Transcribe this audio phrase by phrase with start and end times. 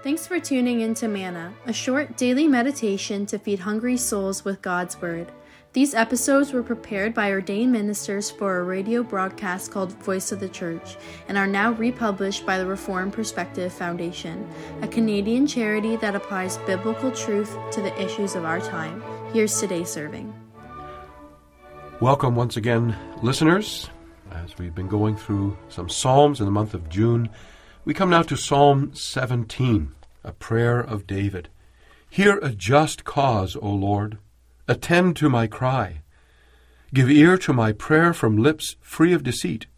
[0.00, 4.62] Thanks for tuning in to Manna, a short daily meditation to feed hungry souls with
[4.62, 5.32] God's Word.
[5.72, 10.48] These episodes were prepared by ordained ministers for a radio broadcast called Voice of the
[10.48, 14.48] Church and are now republished by the Reformed Perspective Foundation,
[14.82, 19.02] a Canadian charity that applies biblical truth to the issues of our time.
[19.32, 20.32] Here's today's serving.
[22.00, 23.90] Welcome once again, listeners.
[24.30, 27.28] As we've been going through some Psalms in the month of June,
[27.88, 31.48] we come now to Psalm 17, a prayer of David.
[32.10, 34.18] Hear a just cause, O Lord.
[34.68, 36.02] Attend to my cry.
[36.92, 39.68] Give ear to my prayer from lips free of deceit.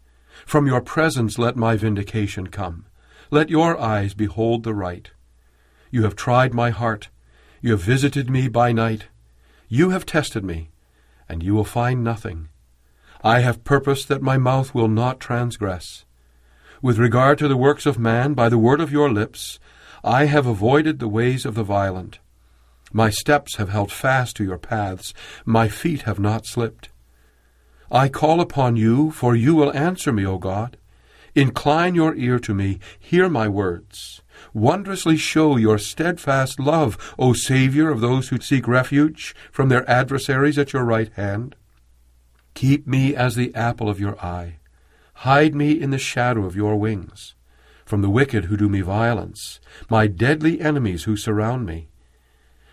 [0.45, 2.85] From your presence let my vindication come.
[3.29, 5.09] Let your eyes behold the right.
[5.89, 7.07] You have tried my heart.
[7.61, 9.05] You have visited me by night.
[9.69, 10.71] You have tested me,
[11.29, 12.49] and you will find nothing.
[13.23, 16.03] I have purposed that my mouth will not transgress.
[16.83, 19.59] With regard to the works of man, by the word of your lips,
[20.03, 22.17] I have avoided the ways of the violent.
[22.91, 25.13] My steps have held fast to your paths,
[25.45, 26.89] my feet have not slipped.
[27.91, 30.77] I call upon you, for you will answer me, O God.
[31.35, 34.23] Incline your ear to me, hear my words.
[34.51, 40.57] Wondrously show your steadfast love, O Saviour of those who seek refuge from their adversaries
[40.57, 41.55] at your right hand.
[42.55, 44.55] Keep me as the apple of your eye.
[45.21, 47.35] Hide me in the shadow of your wings.
[47.85, 51.89] From the wicked who do me violence, my deadly enemies who surround me.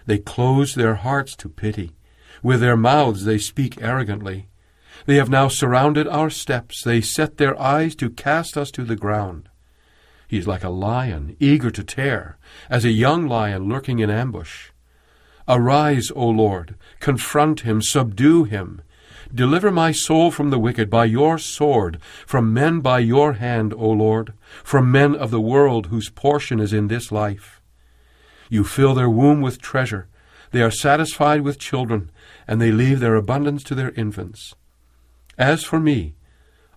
[0.06, 1.92] They close their hearts to pity.
[2.42, 4.48] With their mouths they speak arrogantly.
[5.04, 6.82] They have now surrounded our steps.
[6.82, 9.50] They set their eyes to cast us to the ground.
[10.26, 12.38] He is like a lion, eager to tear,
[12.70, 14.70] as a young lion lurking in ambush.
[15.46, 18.80] Arise, O Lord, confront him, subdue him.
[19.34, 23.90] Deliver my soul from the wicked by your sword, from men by your hand, O
[23.90, 24.32] Lord,
[24.64, 27.60] from men of the world whose portion is in this life.
[28.48, 30.08] You fill their womb with treasure.
[30.50, 32.10] They are satisfied with children,
[32.46, 34.54] and they leave their abundance to their infants.
[35.36, 36.14] As for me,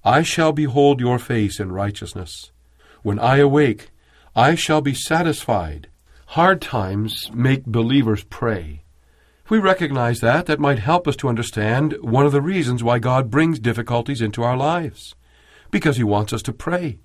[0.04, 2.52] I shall behold your face in righteousness.
[3.02, 3.92] When I awake,
[4.36, 5.88] I shall be satisfied.
[6.28, 8.81] Hard times make believers pray.
[9.52, 13.30] We recognize that, that might help us to understand one of the reasons why God
[13.30, 15.14] brings difficulties into our lives.
[15.72, 17.00] Because He wants us to pray.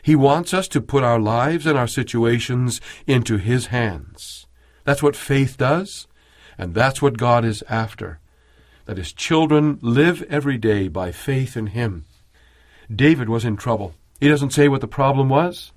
[0.00, 4.46] He wants us to put our lives and our situations into His hands.
[4.84, 6.06] That's what faith does,
[6.56, 8.20] and that's what God is after.
[8.84, 12.04] That His children live every day by faith in Him.
[12.94, 13.96] David was in trouble.
[14.20, 15.72] He doesn't say what the problem was,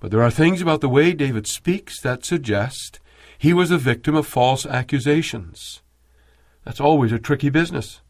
[0.00, 3.00] but there are things about the way David speaks that suggest
[3.40, 5.80] he was a victim of false accusations.
[6.62, 8.02] That's always a tricky business,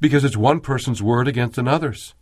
[0.00, 2.14] because it's one person's word against another's.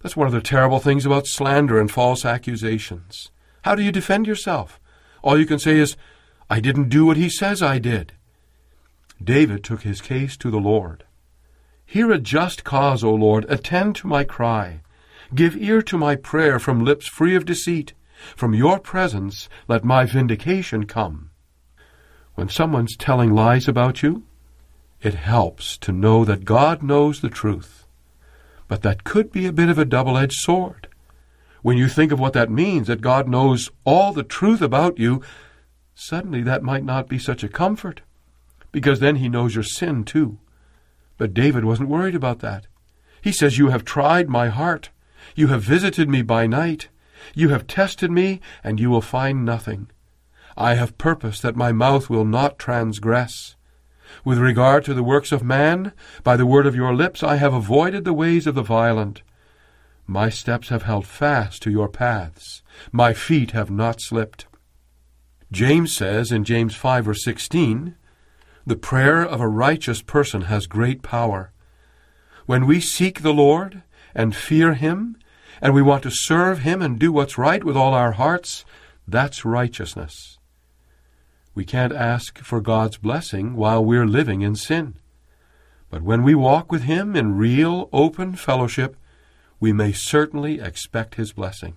[0.00, 3.30] That's one of the terrible things about slander and false accusations.
[3.64, 4.80] How do you defend yourself?
[5.22, 5.98] All you can say is,
[6.48, 8.14] I didn't do what he says I did.
[9.22, 11.04] David took his case to the Lord.
[11.84, 14.80] Hear a just cause, O Lord, attend to my cry.
[15.34, 17.92] Give ear to my prayer from lips free of deceit.
[18.34, 21.28] From your presence let my vindication come.
[22.42, 24.24] When someone's telling lies about you,
[25.00, 27.82] it helps to know that God knows the truth
[28.66, 30.88] but that could be a bit of a double edged sword.
[31.60, 35.22] When you think of what that means, that God knows all the truth about you,
[35.94, 38.00] suddenly that might not be such a comfort,
[38.72, 40.38] because then he knows your sin too.
[41.18, 42.66] But David wasn't worried about that.
[43.20, 44.90] He says, You have tried my heart.
[45.36, 46.88] You have visited me by night.
[47.34, 49.90] You have tested me, and you will find nothing.
[50.56, 53.56] I have purposed that my mouth will not transgress.
[54.24, 55.92] With regard to the works of man,
[56.22, 59.22] by the word of your lips I have avoided the ways of the violent.
[60.06, 62.62] My steps have held fast to your paths.
[62.90, 64.46] My feet have not slipped.
[65.50, 67.94] James says in James 5 or 16,
[68.66, 71.52] The prayer of a righteous person has great power.
[72.46, 73.82] When we seek the Lord
[74.14, 75.16] and fear Him,
[75.60, 78.64] and we want to serve Him and do what's right with all our hearts,
[79.06, 80.38] that's righteousness.
[81.54, 84.94] We can't ask for God's blessing while we're living in sin.
[85.90, 88.96] But when we walk with Him in real, open fellowship,
[89.60, 91.74] we may certainly expect His blessing.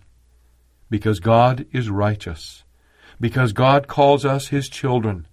[0.89, 2.63] Because God is righteous.
[3.19, 5.27] Because God calls us His children.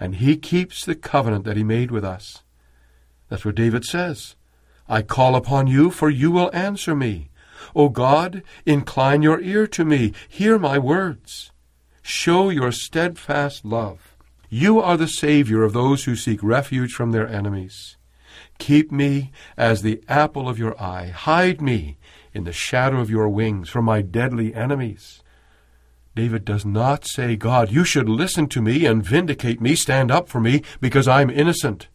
[0.00, 2.42] And He keeps the covenant that He made with us.
[3.28, 4.34] That's what David says.
[4.88, 7.30] I call upon you, for you will answer me.
[7.74, 10.12] O God, incline your ear to me.
[10.28, 11.52] Hear my words.
[12.06, 14.14] Show your steadfast love.
[14.50, 17.96] You are the Savior of those who seek refuge from their enemies.
[18.58, 21.06] Keep me as the apple of your eye.
[21.06, 21.96] Hide me
[22.34, 25.22] in the shadow of your wings from my deadly enemies.
[26.14, 30.28] David does not say, God, you should listen to me and vindicate me, stand up
[30.28, 31.88] for me, because I'm innocent.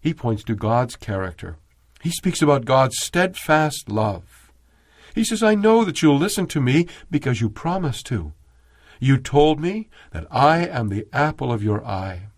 [0.00, 1.56] He points to God's character.
[2.02, 4.50] He speaks about God's steadfast love.
[5.14, 8.32] He says, I know that you'll listen to me because you promised to.
[9.00, 12.28] You told me that I am the apple of your eye.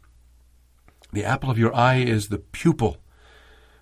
[1.13, 2.99] The apple of your eye is the pupil,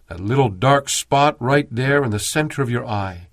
[0.08, 3.28] that little dark spot right there in the center of your eye.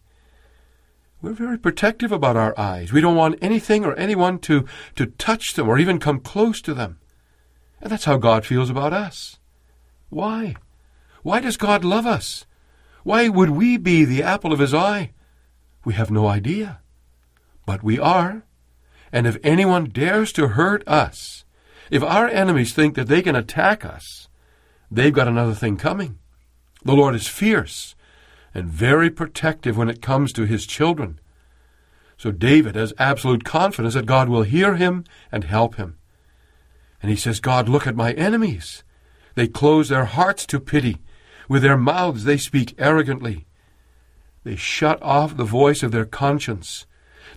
[1.21, 2.91] We're very protective about our eyes.
[2.91, 4.65] We don't want anything or anyone to,
[4.95, 6.99] to touch them or even come close to them.
[7.81, 9.39] And that's how God feels about us.
[10.09, 10.55] Why?
[11.23, 12.45] Why does God love us?
[13.03, 15.13] Why would we be the apple of his eye?
[15.83, 16.79] We have no idea.
[17.65, 18.44] But we are.
[19.15, 21.45] And if anyone dares to hurt us,
[21.89, 24.27] if our enemies think that they can attack us,
[24.91, 26.19] they've got another thing coming.
[26.83, 27.95] The Lord is fierce
[28.53, 31.21] and very protective when it comes to his children.
[32.17, 35.97] So David has absolute confidence that God will hear him and help him.
[37.01, 38.83] And he says, God, look at my enemies.
[39.35, 40.97] They close their hearts to pity.
[41.47, 43.45] With their mouths they speak arrogantly.
[44.43, 46.85] They shut off the voice of their conscience.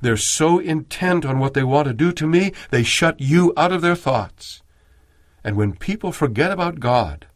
[0.00, 3.72] They're so intent on what they want to do to me, they shut you out
[3.72, 4.62] of their thoughts.
[5.44, 7.26] And when people forget about God,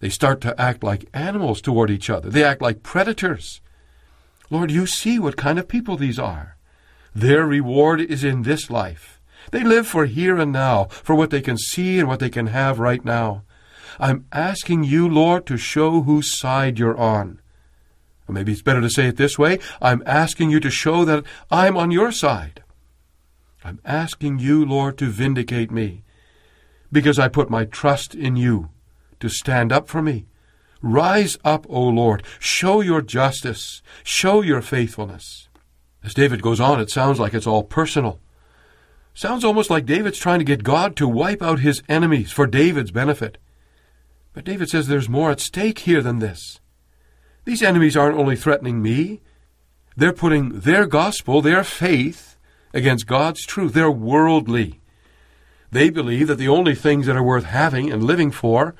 [0.00, 2.30] they start to act like animals toward each other.
[2.30, 3.60] They act like predators.
[4.50, 6.56] Lord, you see what kind of people these are.
[7.14, 9.20] Their reward is in this life.
[9.50, 12.48] They live for here and now, for what they can see and what they can
[12.48, 13.42] have right now.
[14.00, 17.41] I'm asking you, Lord, to show whose side you're on.
[18.32, 21.22] Or maybe it's better to say it this way I'm asking you to show that
[21.50, 22.62] I'm on your side.
[23.62, 26.02] I'm asking you, Lord, to vindicate me,
[26.90, 28.70] because I put my trust in you
[29.20, 30.24] to stand up for me.
[30.80, 35.48] Rise up, O Lord, show your justice, show your faithfulness.
[36.02, 38.18] As David goes on, it sounds like it's all personal.
[39.12, 42.90] Sounds almost like David's trying to get God to wipe out his enemies for David's
[42.90, 43.36] benefit.
[44.32, 46.61] But David says there's more at stake here than this.
[47.44, 49.20] These enemies aren't only threatening me,
[49.96, 52.32] they're putting their gospel, their faith,
[52.72, 53.74] against God's truth.
[53.74, 54.80] They're worldly.
[55.70, 58.74] They believe that the only things that are worth having and living for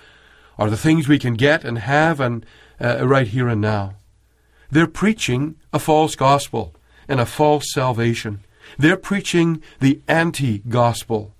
[0.58, 2.44] are the things we can get and have and
[2.80, 3.94] uh, right here and now.
[4.70, 6.74] They're preaching a false gospel
[7.08, 8.40] and a false salvation.
[8.78, 11.34] They're preaching the anti gospel.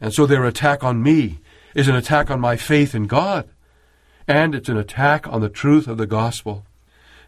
[0.00, 1.40] And so their attack on me
[1.74, 3.48] is an attack on my faith in God,
[4.26, 6.64] and it's an attack on the truth of the gospel.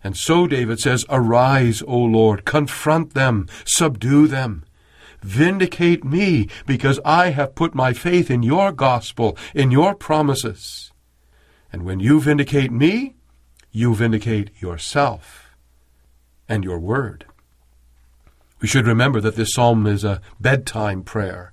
[0.02, 4.64] And so David says, Arise, O Lord, confront them, subdue them.
[5.22, 10.92] Vindicate me, because I have put my faith in your gospel, in your promises.
[11.72, 13.16] And when you vindicate me,
[13.72, 15.50] you vindicate yourself
[16.48, 17.26] and your word.
[18.60, 21.52] We should remember that this psalm is a bedtime prayer.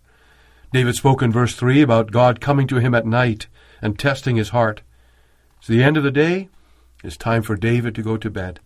[0.72, 3.48] David spoke in verse 3 about God coming to him at night
[3.82, 4.82] and testing his heart.
[5.64, 6.50] It's the end of the day.
[7.06, 8.60] It's time for David to go to bed.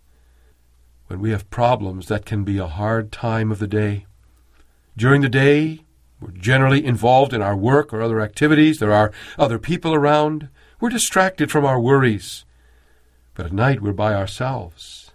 [1.06, 4.06] When we have problems, that can be a hard time of the day.
[4.96, 5.84] During the day,
[6.20, 8.80] we're generally involved in our work or other activities.
[8.80, 10.48] There are other people around.
[10.80, 12.44] We're distracted from our worries.
[13.34, 15.07] But at night, we're by ourselves.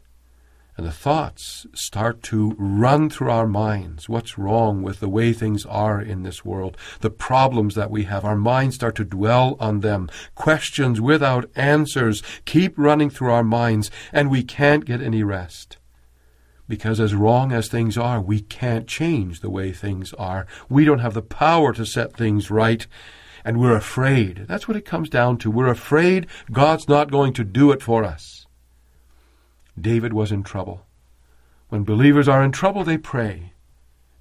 [0.75, 4.09] And the thoughts start to run through our minds.
[4.09, 6.77] What's wrong with the way things are in this world?
[7.01, 8.25] The problems that we have.
[8.25, 10.09] Our minds start to dwell on them.
[10.33, 15.77] Questions without answers keep running through our minds, and we can't get any rest.
[16.67, 20.47] Because as wrong as things are, we can't change the way things are.
[20.69, 22.87] We don't have the power to set things right.
[23.45, 24.45] And we're afraid.
[24.47, 25.51] That's what it comes down to.
[25.51, 28.47] We're afraid God's not going to do it for us.
[29.79, 30.85] David was in trouble.
[31.69, 33.53] When believers are in trouble, they pray.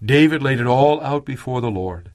[0.05, 2.11] David laid it all out before the Lord.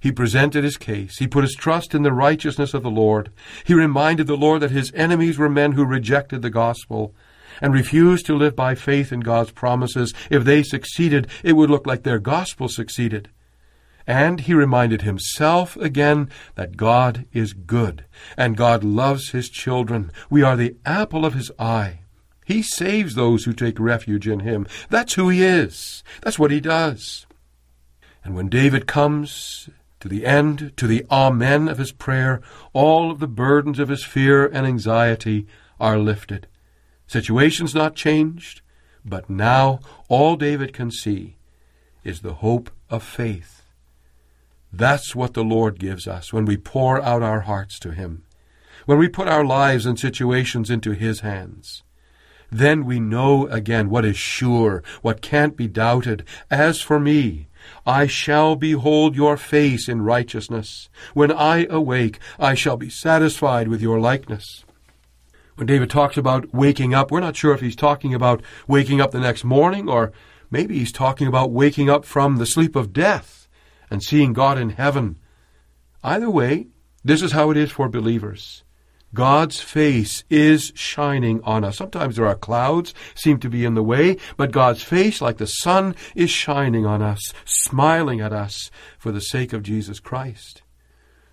[0.00, 1.18] He presented his case.
[1.18, 3.32] He put his trust in the righteousness of the Lord.
[3.64, 7.14] He reminded the Lord that his enemies were men who rejected the gospel
[7.60, 10.14] and refused to live by faith in God's promises.
[10.30, 13.30] If they succeeded, it would look like their gospel succeeded.
[14.06, 18.04] And he reminded himself again that God is good
[18.36, 20.12] and God loves his children.
[20.30, 22.00] We are the apple of his eye.
[22.46, 24.68] He saves those who take refuge in him.
[24.88, 26.04] That's who he is.
[26.22, 27.26] That's what he does.
[28.24, 32.40] And when David comes to the end, to the Amen of his prayer,
[32.72, 35.48] all of the burdens of his fear and anxiety
[35.80, 36.46] are lifted.
[37.08, 38.60] Situation's not changed,
[39.04, 41.38] but now all David can see
[42.04, 43.64] is the hope of faith.
[44.72, 48.22] That's what the Lord gives us when we pour out our hearts to Him,
[48.84, 51.82] when we put our lives and situations into His hands.
[52.56, 56.24] Then we know again what is sure, what can't be doubted.
[56.50, 57.48] As for me,
[57.84, 60.88] I shall behold your face in righteousness.
[61.12, 64.64] When I awake, I shall be satisfied with your likeness.
[65.56, 69.10] When David talks about waking up, we're not sure if he's talking about waking up
[69.10, 70.12] the next morning or
[70.50, 73.48] maybe he's talking about waking up from the sleep of death
[73.90, 75.18] and seeing God in heaven.
[76.02, 76.68] Either way,
[77.04, 78.64] this is how it is for believers.
[79.14, 81.78] God's face is shining on us.
[81.78, 85.46] Sometimes there are clouds seem to be in the way, but God's face, like the
[85.46, 90.62] sun, is shining on us, smiling at us for the sake of Jesus Christ.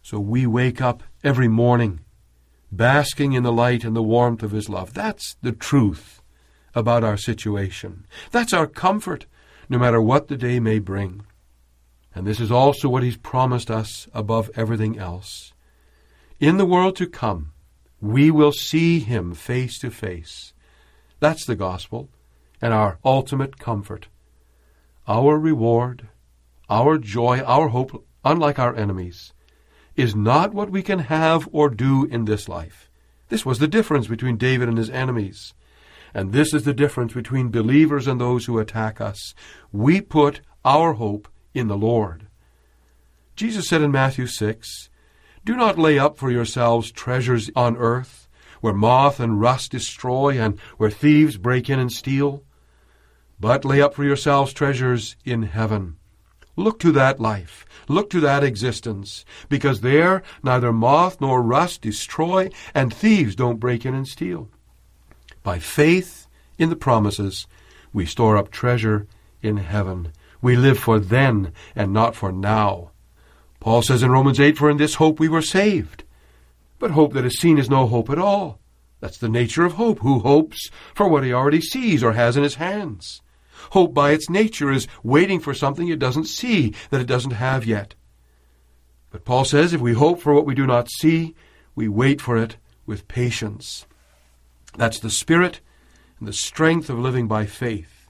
[0.02, 2.02] So we wake up every morning
[2.72, 4.94] basking in the light and the warmth of his love.
[4.94, 6.22] That's the truth
[6.76, 8.06] about our situation.
[8.32, 9.26] That's our comfort,
[9.70, 11.26] no matter what the day may bring.
[12.16, 15.54] And this is also what he's promised us above everything else.
[16.40, 17.53] In the world to come,
[18.04, 20.52] we will see him face to face.
[21.22, 22.10] That's the gospel
[22.62, 24.10] and our ultimate comfort.
[25.08, 26.10] Our reward,
[26.70, 29.32] our joy, our hope, unlike our enemies,
[29.96, 32.90] is not what we can have or do in this life.
[33.30, 35.54] This was the difference between David and his enemies.
[36.14, 39.34] And this is the difference between believers and those who attack us.
[39.72, 42.28] We put our hope in the Lord.
[43.38, 44.90] Jesus said in Matthew 6,
[45.46, 48.30] do not lay up for yourselves treasures on earth,
[48.62, 52.44] where moth and rust destroy, and where thieves break in and steal.
[53.40, 55.98] But lay up for yourselves treasures in heaven.
[56.56, 57.66] Look to that life.
[57.90, 63.86] Look to that existence, because there neither moth nor rust destroy, and thieves don't break
[63.86, 64.50] in and steal.
[65.42, 67.48] By faith in the promises,
[67.92, 69.08] we store up treasure
[69.42, 70.14] in heaven.
[70.42, 72.93] We live for then and not for now.
[73.64, 76.04] Paul says in Romans 8, For in this hope we were saved.
[76.80, 78.60] But hope that is seen is no hope at all.
[79.00, 80.00] That's the nature of hope.
[80.00, 83.22] Who hopes for what he already sees or has in his hands?
[83.72, 87.66] Hope by its nature is waiting for something it doesn't see, that it doesn't have
[87.66, 87.96] yet.
[89.12, 91.34] But Paul says if we hope for what we do not see,
[91.74, 93.86] we wait for it with patience.
[94.76, 95.62] That's the spirit
[96.20, 98.10] and the strength of living by faith.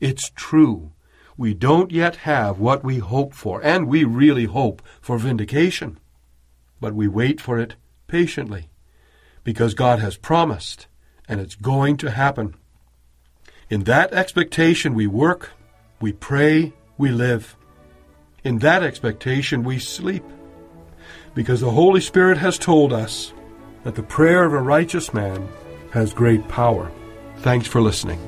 [0.00, 0.92] It's true
[1.38, 5.98] we don't yet have what we hope for, and we really hope for vindication.
[6.80, 7.76] But we wait for it
[8.08, 8.68] patiently,
[9.44, 10.88] because God has promised,
[11.28, 12.56] and it's going to happen.
[13.70, 15.50] In that expectation, we work,
[16.00, 17.56] we pray, we live.
[18.42, 20.24] In that expectation, we sleep,
[21.34, 23.32] because the Holy Spirit has told us
[23.84, 25.48] that the prayer of a righteous man
[25.92, 26.90] has great power.
[27.38, 28.18] Thanks for listening.